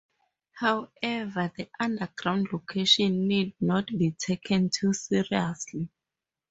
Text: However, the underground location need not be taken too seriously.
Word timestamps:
However, 0.53 1.51
the 1.55 1.69
underground 1.79 2.47
location 2.51 3.27
need 3.27 3.53
not 3.61 3.85
be 3.85 4.09
taken 4.09 4.71
too 4.71 4.93
seriously. 4.93 5.89